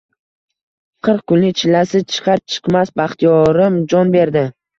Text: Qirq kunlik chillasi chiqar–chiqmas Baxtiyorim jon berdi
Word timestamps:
Qirq 1.07 1.25
kunlik 1.31 1.59
chillasi 1.59 2.01
chiqar–chiqmas 2.15 2.93
Baxtiyorim 3.03 3.79
jon 3.95 4.17
berdi 4.19 4.45